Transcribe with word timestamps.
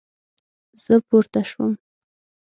زه 0.83 0.93
پورته 1.07 1.41
شوم 1.51 1.73